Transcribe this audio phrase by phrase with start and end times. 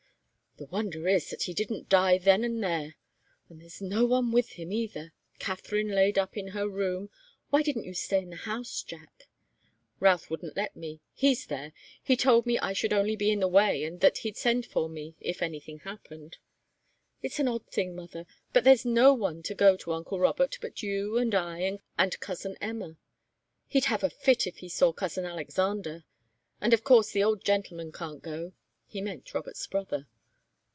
[0.57, 2.95] "The wonder is that he didn't die then and there.
[3.49, 7.09] And there's no one with him, either Katharine laid up in her room
[7.49, 9.27] why didn't you stay in the house, Jack?"
[10.01, 10.99] "Routh wouldn't let me.
[11.15, 11.71] He's there.
[12.03, 14.87] He told me I should only be in the way and that he'd send for
[14.89, 16.37] me, if anything happened.
[17.23, 20.83] It's an odd thing, mother but there's no one to go to uncle Robert but
[20.83, 22.97] you and I and cousin Emma.
[23.67, 26.03] He'd have a fit if he saw cousin Alexander.
[26.59, 28.51] And of course the old gentleman can't go."
[28.85, 30.07] He meant Robert's brother.